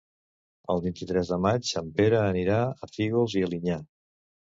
[0.75, 3.79] El vint-i-tres de maig en Pere anirà a Fígols i Alinyà.